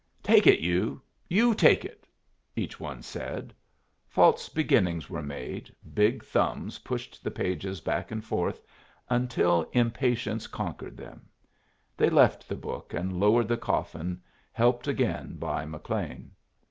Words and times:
"Take 0.23 0.47
it, 0.47 0.61
you; 0.61 0.99
you 1.29 1.53
take 1.53 1.85
it," 1.85 2.07
each 2.55 2.79
one 2.79 3.03
said. 3.03 3.53
False 4.07 4.49
beginnings 4.49 5.11
were 5.11 5.21
made, 5.21 5.71
big 5.93 6.23
thumbs 6.25 6.79
pushed 6.79 7.23
the 7.23 7.29
pages 7.29 7.81
back 7.81 8.09
and 8.09 8.25
forth, 8.25 8.63
until 9.11 9.69
impatience 9.73 10.47
conquered 10.47 10.97
them. 10.97 11.27
They 11.97 12.09
left 12.09 12.49
the 12.49 12.55
book 12.55 12.95
and 12.95 13.19
lowered 13.19 13.47
the 13.47 13.57
coffin, 13.57 14.19
helped 14.51 14.87
again 14.87 15.35
by 15.37 15.65
McLean. 15.67 16.31